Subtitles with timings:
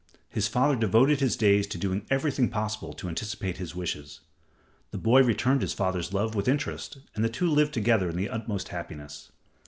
[0.29, 4.21] His father devoted his days to doing everything possible to anticipate his wishes.
[4.89, 8.27] The boy returned his father's love with interest, and the two lived together in the
[8.27, 9.31] utmost happiness.